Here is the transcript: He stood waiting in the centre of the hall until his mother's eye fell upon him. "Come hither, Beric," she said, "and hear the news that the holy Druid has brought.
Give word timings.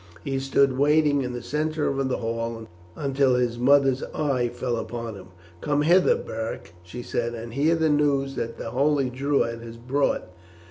He 0.23 0.39
stood 0.39 0.79
waiting 0.79 1.21
in 1.21 1.33
the 1.33 1.43
centre 1.43 1.85
of 1.85 2.09
the 2.09 2.17
hall 2.17 2.67
until 2.95 3.35
his 3.35 3.59
mother's 3.59 4.01
eye 4.15 4.49
fell 4.49 4.77
upon 4.77 5.13
him. 5.13 5.27
"Come 5.61 5.83
hither, 5.83 6.15
Beric," 6.15 6.73
she 6.81 7.03
said, 7.03 7.35
"and 7.35 7.53
hear 7.53 7.75
the 7.75 7.87
news 7.87 8.33
that 8.33 8.57
the 8.57 8.71
holy 8.71 9.11
Druid 9.11 9.61
has 9.61 9.77
brought. 9.77 10.29